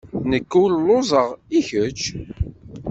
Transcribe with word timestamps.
Nekk 0.29 0.51
lluẓeɣ. 0.77 1.27
I 1.57 1.61
kečč? 1.67 2.01